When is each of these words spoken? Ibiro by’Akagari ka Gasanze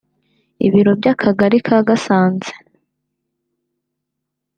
Ibiro 0.67 0.91
by’Akagari 0.99 1.59
ka 1.65 1.77
Gasanze 1.87 2.51